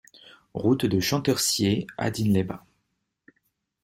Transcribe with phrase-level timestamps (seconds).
[0.55, 2.63] Route de Champtercier à Digne-les-Bains